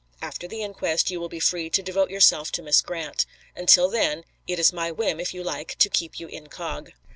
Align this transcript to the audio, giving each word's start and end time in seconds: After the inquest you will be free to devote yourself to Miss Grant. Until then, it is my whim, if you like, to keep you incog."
After 0.19 0.47
the 0.47 0.63
inquest 0.63 1.11
you 1.11 1.19
will 1.19 1.29
be 1.29 1.39
free 1.39 1.69
to 1.69 1.83
devote 1.83 2.09
yourself 2.09 2.51
to 2.53 2.63
Miss 2.63 2.81
Grant. 2.81 3.27
Until 3.55 3.87
then, 3.87 4.23
it 4.47 4.57
is 4.57 4.73
my 4.73 4.91
whim, 4.91 5.19
if 5.19 5.31
you 5.31 5.43
like, 5.43 5.75
to 5.77 5.89
keep 5.91 6.19
you 6.19 6.25
incog." 6.27 6.89